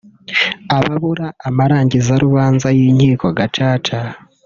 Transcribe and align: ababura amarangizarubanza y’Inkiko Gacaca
ababura 0.77 1.27
amarangizarubanza 1.47 2.67
y’Inkiko 2.77 3.25
Gacaca 3.37 3.99